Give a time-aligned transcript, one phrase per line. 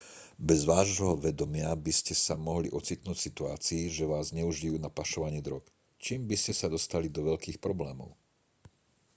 [0.49, 5.41] bez vášho vedomia by ste sa mohli ocitnúť v situácii že vás zneužijú na pašovanie
[5.47, 5.61] drog
[6.05, 8.09] čím by ste sa dostali do veľkých problémov